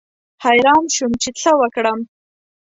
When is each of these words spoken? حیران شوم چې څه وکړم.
حیران 0.45 0.83
شوم 0.95 1.11
چې 1.21 1.29
څه 1.41 1.51
وکړم. 1.61 1.99